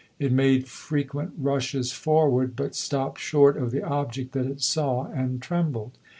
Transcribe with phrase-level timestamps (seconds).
[0.17, 5.39] It made frequent rushes forward, but stopped short of the object that it saw and
[5.39, 5.95] trembled.